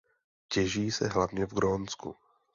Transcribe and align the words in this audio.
Těží 0.49 0.91
se 0.91 1.07
hlavně 1.07 1.45
v 1.45 1.53
Grónsku. 1.53 2.15